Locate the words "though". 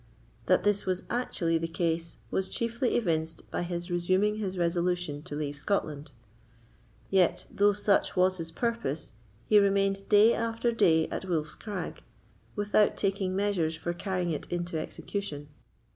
7.51-7.73